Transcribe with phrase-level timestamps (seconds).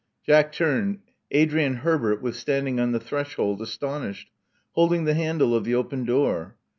[0.27, 0.97] "Jack turned.
[1.29, 4.31] Adrian Herbert was standing on the threshold, astonished,
[4.71, 6.57] holding the handle of the open door.